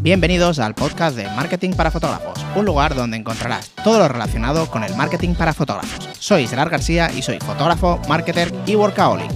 [0.00, 4.84] Bienvenidos al podcast de Marketing para Fotógrafos, un lugar donde encontrarás todo lo relacionado con
[4.84, 6.08] el marketing para fotógrafos.
[6.20, 9.28] Soy Gerard García y soy fotógrafo, marketer y workaholic.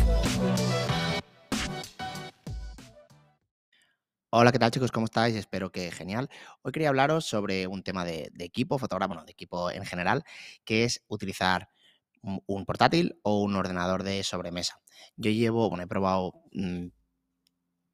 [4.31, 4.93] Hola, ¿qué tal chicos?
[4.93, 5.35] ¿Cómo estáis?
[5.35, 6.31] Espero que genial.
[6.63, 10.23] Hoy quería hablaros sobre un tema de, equipo, fotógrafo, bueno, de equipo en general,
[10.65, 11.71] que es utilizar
[12.23, 14.81] un portátil o un ordenador de sobremesa.
[15.17, 16.87] Yo llevo, bueno, he probado mm,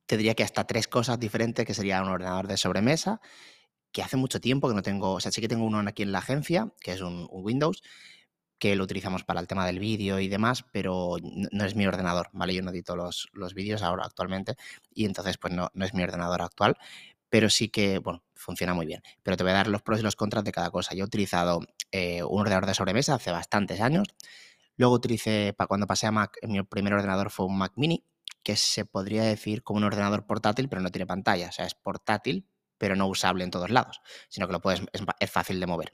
[0.08, 3.20] te diría que hasta tres cosas diferentes, que sería un ordenador de sobremesa,
[3.92, 6.12] que hace mucho tiempo que no tengo, o sea, sí que tengo uno aquí en
[6.12, 7.82] la agencia, que es un, Windows,
[8.58, 12.30] que lo utilizamos para el tema del vídeo y demás, pero no, es mi ordenador,
[12.32, 12.54] ¿vale?
[12.54, 14.56] Yo no edito los, los vídeos ahora actualmente
[14.94, 16.78] y entonces pues no, no es mi ordenador actual,
[17.28, 19.02] pero sí que, bueno, funciona muy bien.
[19.22, 20.94] Pero te voy a dar los pros y los contras de cada cosa.
[20.94, 21.60] Yo he utilizado
[21.92, 24.08] eh, un ordenador de sobremesa hace bastantes años,
[24.76, 28.04] luego utilicé, para cuando pasé a Mac, mi primer ordenador fue un Mac mini,
[28.42, 31.48] que se podría decir como un ordenador portátil, pero no tiene pantalla.
[31.48, 34.82] O sea, es portátil, pero no usable en todos lados, sino que lo puedes,
[35.20, 35.92] es, fácil de mover.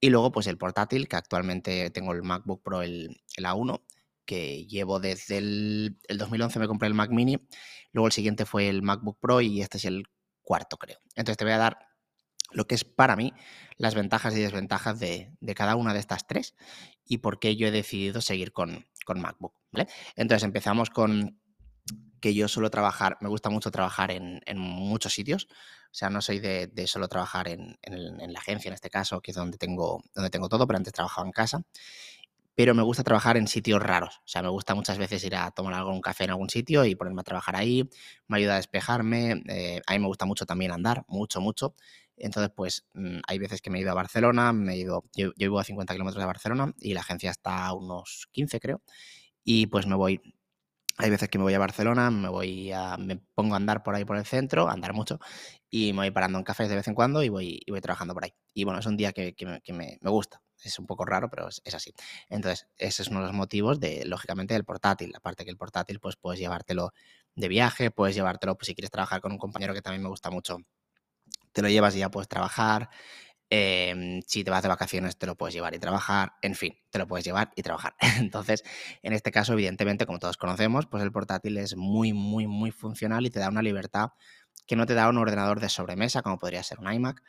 [0.00, 3.82] Y luego, pues el portátil, que actualmente tengo el MacBook Pro, el, A1,
[4.24, 7.38] que llevo desde el, 2011 me compré el Mac Mini,
[7.92, 10.04] luego el siguiente fue el MacBook Pro y este es el
[10.40, 10.98] cuarto, creo.
[11.16, 11.78] Entonces te voy a dar
[12.52, 13.32] lo que es para mí
[13.76, 16.54] las ventajas y desventajas de, cada una de estas tres
[17.04, 19.54] y por qué yo he decidido seguir con, con MacBook.
[20.16, 21.39] Entonces empezamos con,
[22.20, 26.38] que yo suelo trabajar, me gusta mucho trabajar en, muchos sitios, o sea, no soy
[26.38, 30.48] de, solo trabajar en, la agencia en este caso, que es donde tengo, donde tengo
[30.48, 31.62] todo, pero antes trabajaba en casa,
[32.54, 35.50] pero me gusta trabajar en sitios raros, o sea, me gusta muchas veces ir a
[35.50, 37.88] tomar algún café en algún sitio y ponerme a trabajar ahí,
[38.28, 41.74] me ayuda a despejarme, eh, a mí me gusta mucho también andar, mucho, mucho,
[42.20, 45.28] entonces, pues mm, hay veces que me he ido a Barcelona, me he ido, yo,
[45.28, 48.82] yo vivo a 50 kilómetros de Barcelona y la agencia está a unos 15, creo,
[49.42, 50.20] y pues me voy
[51.00, 53.94] hay veces que me voy a Barcelona, me voy a, me pongo a andar por
[53.94, 55.18] ahí por el centro, andar mucho,
[55.70, 58.14] y me voy parando en cafés de vez en cuando y voy, y voy trabajando
[58.14, 58.34] por ahí.
[58.52, 59.34] Y bueno, es un día que,
[59.72, 60.42] me, gusta.
[60.62, 61.94] Es un poco raro, pero es, así.
[62.28, 65.12] Entonces, ese es uno de los motivos de, lógicamente, del portátil.
[65.16, 66.92] Aparte que el portátil, pues puedes llevártelo
[67.34, 70.30] de viaje, puedes llevártelo, pues si quieres trabajar con un compañero que también me gusta
[70.30, 70.58] mucho,
[71.52, 72.90] te lo llevas y ya puedes trabajar.
[73.52, 76.34] Em, si te vas de vacaciones, te lo puedes llevar y trabajar.
[76.40, 77.96] En fin, te lo puedes llevar y trabajar.
[78.20, 78.62] Entonces,
[79.02, 83.26] en este caso, evidentemente, como todos conocemos, pues el portátil es muy, muy, muy funcional
[83.26, 84.10] y te da una libertad
[84.68, 87.22] que no te da un ordenador de sobremesa, como podría ser un iMac.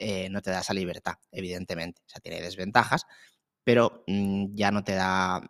[0.00, 2.02] Eh, no te da esa libertad, evidentemente.
[2.06, 3.06] O sea, tiene desventajas,
[3.62, 5.40] pero mm, ya no te da,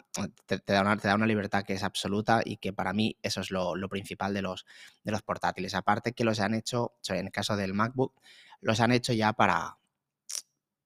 [0.47, 3.41] te, da una, te, da una, libertad que es absoluta y que para mí eso
[3.41, 4.67] es lo, lo, principal de los,
[5.05, 5.75] de los portátiles.
[5.75, 8.21] Aparte que los han hecho, en el caso del MacBook,
[8.61, 9.78] los han hecho ya para,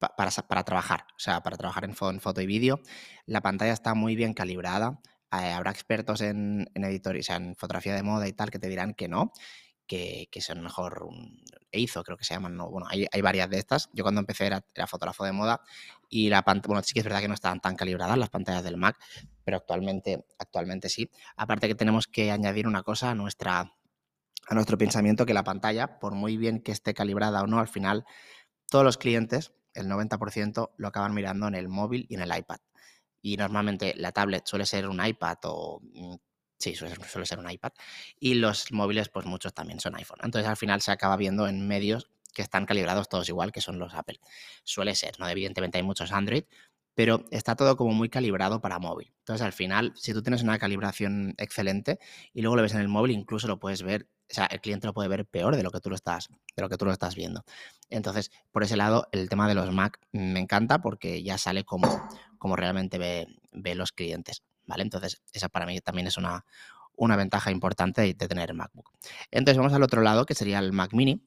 [0.09, 2.81] para, trabajar, o sea, para trabajar en, foto y vídeo.
[3.27, 5.01] La pantalla está muy bien calibrada.
[5.33, 8.69] Eh, habrá expertos en, en o sea, en fotografía de moda y tal, que te
[8.69, 9.33] dirán que no,
[9.87, 12.69] que, que son mejor un EIZO, creo que se llaman, ¿no?
[12.71, 13.89] Bueno, hay, hay varias de estas.
[13.93, 15.63] Yo cuando empecé era, era, fotógrafo de moda
[16.09, 18.63] y la pantalla, bueno, sí que es verdad que no estaban tan calibradas las pantallas
[18.65, 18.99] del Mac,
[19.45, 21.11] pero actualmente, actualmente sí.
[21.37, 23.73] Aparte que tenemos que añadir una cosa a nuestra
[24.49, 27.69] a nuestro pensamiento que la pantalla, por muy bien que esté calibrada o no, al
[27.69, 28.05] final
[28.69, 32.59] todos los clientes el 90% lo acaban mirando en el móvil y en el iPad.
[33.21, 35.81] Y normalmente la tablet suele ser un iPad o...
[35.83, 36.17] Mm,
[36.59, 36.97] sí, suele,
[37.27, 37.73] ser un iPad.
[38.19, 40.19] Y los móviles, pues muchos también son iPhone.
[40.23, 43.79] Entonces al final se acaba viendo en medios que están calibrados todos igual, que son
[43.79, 44.19] los Apple.
[44.65, 45.29] Suele ser, ¿no?
[45.29, 46.45] Evidentemente hay muchos Android,
[46.95, 49.13] pero está todo como muy calibrado para móvil.
[49.19, 51.99] Entonces, al final, si tú tienes una calibración excelente
[52.35, 54.87] y luego lo ves en el móvil, incluso lo puedes ver, o sea, el cliente
[54.87, 56.93] lo puede ver peor de lo que tú lo estás, de lo que tú lo
[56.93, 57.45] estás viendo.
[57.89, 62.09] Entonces, por ese lado, el tema de los Mac me encanta porque ya sale como,
[62.39, 64.43] como realmente ve, ve los clientes.
[64.65, 64.85] ¿Vale?
[64.85, 66.45] Entonces, esa para mí también es una,
[66.95, 68.91] una ventaja importante de tener el MacBook.
[69.31, 71.27] Entonces, vamos al otro lado, que sería el Mac Mini,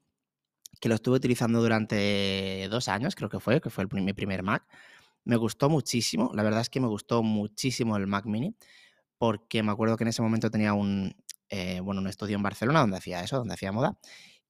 [0.80, 4.44] que lo estuve utilizando durante dos años, creo que fue, que fue el, mi primer
[4.44, 4.64] Mac.
[5.26, 8.56] Me gustó muchísimo, la verdad es que me gustó muchísimo el Mac Mini,
[9.18, 11.16] porque me acuerdo que en ese momento tenía un,
[11.50, 14.00] eh, bueno, un estudio en Barcelona donde hacía eso, donde hacía moda,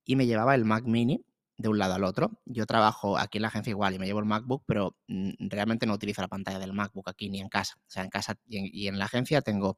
[0.03, 1.25] y me llevaba el Mac Mini
[1.57, 2.31] de un lado al otro.
[2.45, 5.85] Yo trabajo aquí en la agencia igual y me llevo el MacBook, pero mm, realmente
[5.85, 7.75] no utilizo la pantalla del MacBook aquí ni en casa.
[7.79, 9.77] O sea, en casa y en, la agencia tengo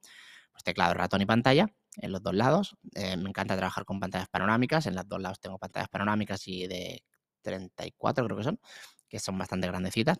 [0.52, 1.68] pues, teclado, ratón y pantalla
[1.98, 2.78] en los dos lados.
[2.96, 4.88] Eh, me encanta trabajar con pantallas panorámicas.
[4.88, 7.04] En los dos lados tengo pantallas panorámicas y de
[7.42, 8.60] 34 creo que son,
[9.08, 10.18] que son bastante grandecitas.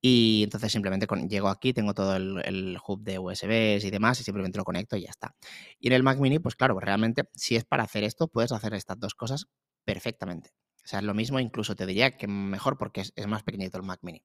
[0.00, 4.58] Y entonces simplemente llego aquí, tengo todo el, hub de USBs y demás, y simplemente
[4.58, 5.34] lo conecto y ya está.
[5.80, 8.74] Y en el Mac Mini, pues claro, realmente si es para hacer esto, puedes hacer
[8.74, 9.46] estas dos cosas
[9.84, 10.50] perfectamente.
[10.84, 13.82] O sea, es lo mismo, incluso te diría que mejor porque es, más pequeñito el
[13.82, 14.22] Mac Mini.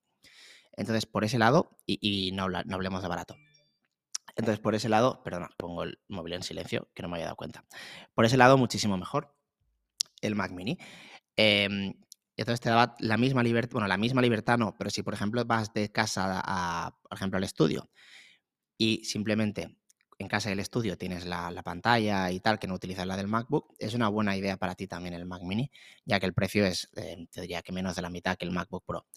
[0.74, 3.36] Entonces, por ese lado, y, no, hablemos de barato.
[4.36, 7.36] Entonces, por ese lado, perdona, pongo el móvil en silencio, que no me había dado
[7.36, 7.66] cuenta.
[8.14, 9.36] Por ese lado, muchísimo mejor
[10.22, 10.78] el Mac Mini.
[12.38, 15.14] Em, entonces te daba la misma libertad, bueno, la misma libertad no, pero si por
[15.14, 17.90] ejemplo vas de casa a, por ejemplo, al estudio
[18.78, 19.78] y simplemente
[20.20, 23.76] en casa del estudio tienes la, pantalla y tal, que no utilizas la del MacBook,
[23.80, 25.72] es una buena idea para ti también el Mac Mini,
[26.06, 28.52] ya que el precio es, eh, te diría que menos de la mitad que el
[28.52, 29.08] MacBook Pro.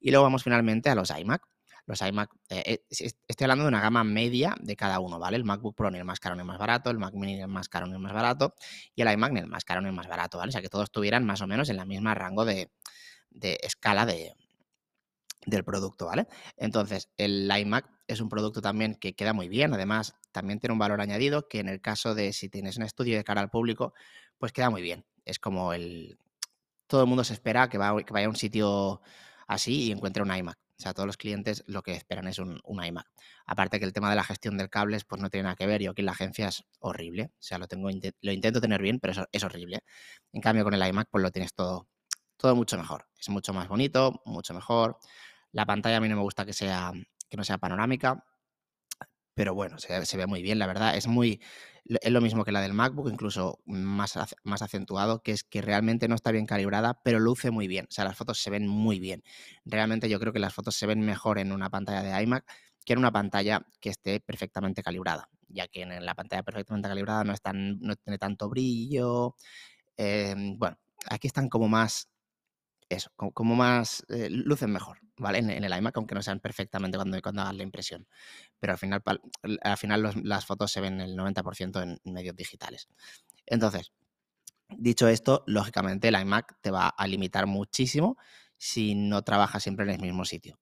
[0.00, 1.46] Y luego vamos finalmente a los iMac.
[1.86, 5.36] Los iMac, eh, estoy hablando de una gama media de cada uno, ¿vale?
[5.36, 7.42] El MacBook Pro ni el más caro ni el más barato, el Mac Mini ni
[7.42, 8.54] el más caro ni el más barato,
[8.94, 10.48] y el iMac ni el más caro ni el más barato, ¿vale?
[10.48, 12.70] O sea, que todos estuvieran más o menos en la misma rango de,
[13.30, 14.34] de escala de,
[15.46, 16.26] del producto, ¿vale?
[16.56, 20.78] Entonces, el iMac es un producto también que queda muy bien, además también tiene un
[20.80, 23.94] valor añadido que en el caso de si tienes un estudio de cara al público,
[24.38, 25.04] pues queda muy bien.
[25.24, 26.18] Es como el...
[26.88, 29.00] Todo el mundo se espera que, que vaya a un sitio
[29.46, 30.58] así y encuentre un iMac.
[30.78, 33.06] O sea, todos los clientes lo que esperan es un, iMac.
[33.46, 35.82] Aparte que el tema de la gestión del cables pues no tiene nada que ver.
[35.82, 37.30] Yo aquí en la agencia es horrible.
[37.32, 37.88] O sea, lo, tengo,
[38.20, 39.80] lo intento tener bien, pero es, es horrible.
[40.32, 41.88] En cambio, con el iMac pues lo tienes todo,
[42.36, 43.06] todo mucho mejor.
[43.18, 44.98] Es mucho más bonito, mucho mejor.
[45.52, 46.92] La pantalla a mí no me gusta que sea
[47.28, 48.24] que no sea panorámica,
[49.36, 50.96] pero bueno, se, ve muy bien, la verdad.
[50.96, 51.40] Es muy
[51.84, 56.08] es lo mismo que la del MacBook, incluso más, más acentuado, que es que realmente
[56.08, 57.84] no está bien calibrada, pero luce muy bien.
[57.88, 59.22] O sea, las fotos se ven muy bien.
[59.66, 62.44] Realmente yo creo que las fotos se ven mejor en una pantalla de iMac
[62.84, 67.22] que en una pantalla que esté perfectamente calibrada, ya que en la pantalla perfectamente calibrada
[67.24, 69.36] no, están, no tiene tanto brillo.
[69.98, 70.78] Em, bueno,
[71.10, 72.08] aquí están como más
[72.88, 75.38] eso, como, más, eh, lucen mejor, ¿vale?
[75.38, 78.06] En, el iMac, aunque no sean perfectamente cuando, cuando hagas la impresión.
[78.60, 79.02] Pero al final,
[79.62, 82.88] al final las fotos se ven el 90% en medios digitales.
[83.44, 83.92] Entonces,
[84.68, 88.16] dicho esto, lógicamente el iMac te va a limitar muchísimo
[88.56, 90.58] si no trabajas siempre en el mismo sitio.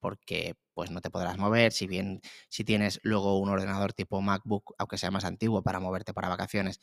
[0.00, 4.74] Porque pues no te podrás mover, si bien si tienes luego un ordenador tipo MacBook,
[4.78, 6.80] aunque sea más antiguo para moverte para vacaciones,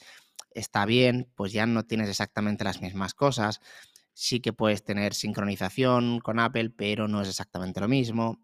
[0.51, 3.61] está bien, pues ya no tienes exactamente las mismas cosas
[4.15, 8.39] Sí que puedes tener sincronización con Apple, pero no es exactamente lo mismo.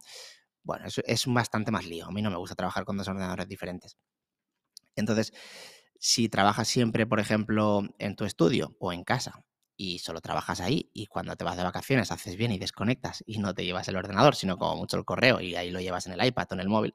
[0.63, 2.05] Bueno, es, bastante más lío.
[2.05, 3.97] A mí no me gusta trabajar con dos ordenadores diferentes.
[4.97, 5.31] Entonces,
[5.97, 9.45] si trabajas siempre, por ejemplo, en tu estudio o en casa
[9.77, 13.39] y solo trabajas ahí y cuando te vas de vacaciones haces bien y desconectas y
[13.39, 16.13] no te llevas el ordenador, sino como mucho el correo y ahí lo llevas en
[16.13, 16.93] el iPad o en el móvil,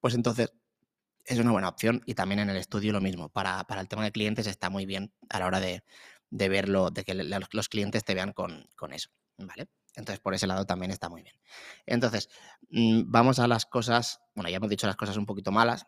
[0.00, 0.52] pues entonces
[1.24, 3.30] es una buena opción y también en el estudio lo mismo.
[3.30, 5.82] Para, para el tema de clientes está muy bien a la hora de,
[6.34, 9.68] de verlo, de que los clientes te vean con, eso, ¿vale?
[9.94, 11.36] Entonces, por ese lado también está muy bien.
[11.86, 12.28] Entonces,
[12.70, 15.86] mm, vamos a las cosas, bueno, ya hemos dicho las cosas un poquito malas.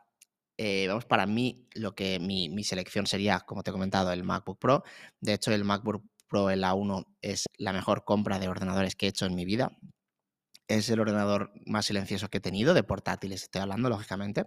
[0.57, 4.23] Eh, vamos, para mí, lo que mi, mi, selección sería, como te he comentado, el
[4.23, 4.85] MacBook Pro.
[5.21, 9.09] De hecho, el MacBook Pro, el A1, es la mejor compra de ordenadores que he
[9.09, 9.77] hecho en mi vida.
[10.69, 14.45] Es el ordenador más silencioso que he tenido, de portátiles estoy hablando, lógicamente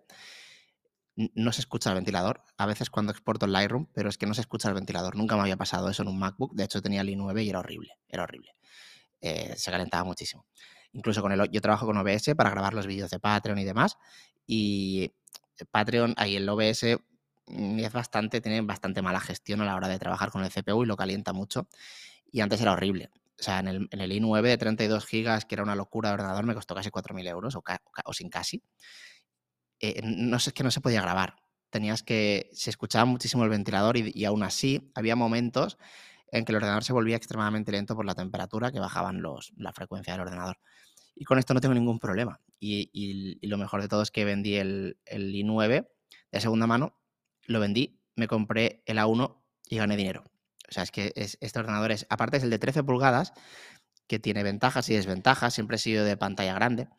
[1.36, 2.44] no se escucha el ventilador.
[2.58, 5.16] A veces cuando exporto el Lightroom, pero es que no se escucha el ventilador.
[5.16, 6.54] Nunca me había pasado eso en un MacBook.
[6.54, 7.98] De hecho, tenía el i9 y era horrible.
[8.08, 8.56] Era horrible.
[9.20, 10.46] Eh, se calentaba muchísimo.
[10.94, 13.98] Incluso con el, yo trabajo con OBS para grabar los vídeos de Patreon y demás.
[14.48, 15.12] Y
[15.72, 16.98] Patreon, ahí el OBS
[17.48, 20.84] mm, es bastante, tiene bastante mala gestión a la hora de trabajar con el CPU
[20.84, 21.68] y lo calienta mucho.
[22.32, 23.10] Y antes era horrible.
[23.40, 26.16] O sea, en el, en el i9 de 32 GB, que era una locura de
[26.16, 27.64] ordenador, me costó casi 4.000 euros o,
[28.06, 28.64] o sin casi.
[29.80, 31.36] Eh, no sé, es que no se podía grabar.
[31.70, 35.78] Tenías que, se escuchaba muchísimo el ventilador y, aún así había momentos
[36.32, 39.74] en que el ordenador se volvía extremadamente lento por la temperatura que bajaban los, la
[39.74, 40.58] frecuencia del ordenador.
[41.16, 42.40] Y con esto no tengo ningún problema.
[42.60, 45.88] Y, lo mejor de todo es que vendí el, el, i9
[46.32, 46.96] de segunda mano,
[47.46, 50.24] lo vendí, me compré el A1 y gané dinero.
[50.70, 53.34] O sea, es que este ordenador es, aparte es el de 13 pulgadas,
[54.10, 56.90] que tiene ventajas y desventajas, siempre he sido de pantalla grande,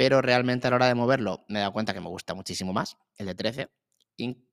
[0.00, 2.72] pero realmente a la hora de moverlo me he dado cuenta que me gusta muchísimo
[2.72, 3.68] más el de 13.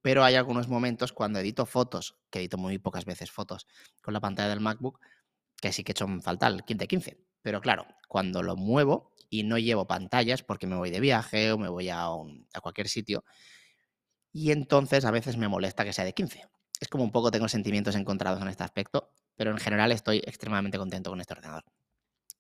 [0.02, 3.66] pero hay algunos momentos cuando edito fotos, que edito muy pocas veces fotos
[4.02, 5.00] con la pantalla del MacBook,
[5.62, 7.18] que sí que he hecho falta el de 15.
[7.42, 11.58] Pero claro, cuando lo muevo y no llevo pantallas porque me voy de viaje o
[11.58, 13.24] me voy a, a cualquier sitio,
[14.34, 16.44] y entonces a veces me molesta que sea de 15.
[16.82, 20.78] Es como un poco tengo sentimientos encontrados en este aspecto, pero en general estoy extremadamente
[20.78, 21.64] contento con este ordenador.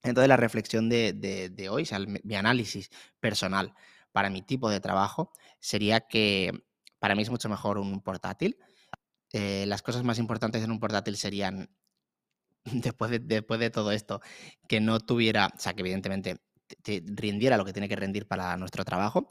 [0.03, 2.89] Entonces, la reflexión de, hoy, o sea, mi análisis
[3.19, 3.73] personal
[4.11, 6.51] para mi tipo de trabajo sería que
[6.99, 8.57] para mí es mucho mejor un portátil.
[9.33, 11.69] Eh, las cosas más importantes en un portátil serían,
[12.65, 14.21] después de, todo esto,
[14.67, 16.37] que no tuviera, o sea, que evidentemente
[16.81, 19.27] te, rindiera lo que tiene que rendir para nuestro trabajo,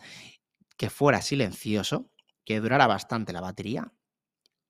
[0.77, 2.13] que fuera silencioso,
[2.45, 3.93] que durara bastante la batería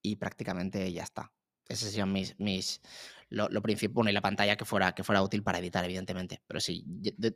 [0.02, 1.32] y prácticamente ya está.
[1.68, 2.80] Esos serían mis, mis,
[3.28, 6.42] lo, principal, y la pantalla que fuera, que fuera útil para editar, evidentemente.
[6.46, 6.84] Pero sí,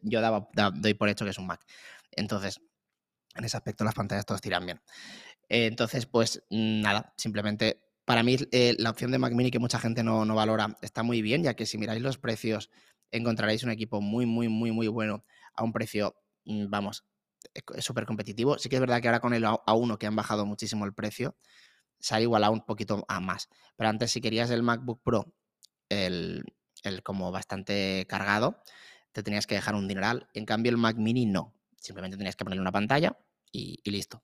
[0.02, 1.64] yo, daba, doy por hecho que es un Mac.
[2.12, 2.60] Entonces,
[3.34, 4.80] en ese aspecto las pantallas todas tiran bien.
[5.48, 10.02] entonces, pues nada, simplemente para mí eh, la opción de Mac Mini que mucha gente
[10.02, 12.70] no, no, valora está muy bien, ya que si miráis los precios
[13.12, 17.04] encontraréis un equipo muy, muy, muy, muy bueno a un precio, mm, vamos,
[17.54, 18.58] es súper competitivo.
[18.58, 21.36] Sí que es verdad que ahora con el A1 que han bajado muchísimo el precio,
[22.00, 23.48] se ha igualado un poquito a más.
[23.76, 25.32] Pero antes si querías el MacBook Pro,
[25.88, 26.44] el,
[26.82, 28.62] el como bastante cargado,
[29.12, 30.28] te tenías que dejar un dineral.
[30.34, 31.54] En cambio el Mac Mini no.
[31.76, 33.16] Simplemente tenías que ponerle una pantalla
[33.52, 34.22] y, listo.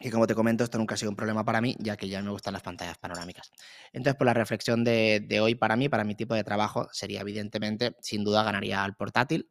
[0.00, 2.22] Y como te comento, esto nunca ha sido un problema para mí, ya que ya
[2.22, 3.50] me gustan las pantallas panorámicas.
[3.92, 7.20] Entonces, pues la reflexión de, de, hoy para mí, para mi tipo de trabajo, sería
[7.20, 9.50] evidentemente, sin duda, ganaría al portátil.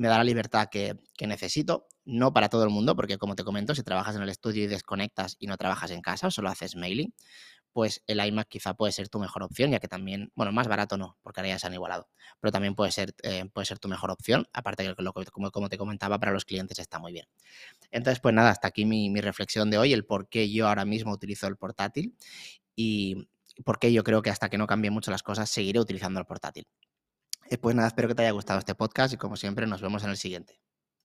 [0.00, 3.44] Me da la libertad que, que, necesito, no para todo el mundo, porque como te
[3.44, 6.74] comento, si trabajas en el estudio y desconectas y no trabajas en casa solo haces
[6.74, 7.12] mailing,
[7.72, 10.96] pues el iMac quizá puede ser tu mejor opción, ya que también, bueno, más barato
[10.96, 12.08] no, porque ahora ya se han igualado,
[12.40, 15.68] pero también puede ser, eh, puede ser tu mejor opción, aparte que lo, como, como,
[15.68, 17.26] te comentaba, para los clientes está muy bien.
[17.90, 20.84] Entonces, pues nada, hasta aquí mi, mi reflexión de hoy, el por qué yo ahora
[20.84, 22.16] mismo utilizo el portátil
[22.74, 23.28] y
[23.64, 26.26] por qué yo creo que hasta que no cambien mucho las cosas, seguiré utilizando el
[26.26, 26.66] portátil.
[27.58, 30.10] Pues nada, espero que te haya gustado este podcast y como siempre nos vemos en
[30.10, 30.60] el siguiente.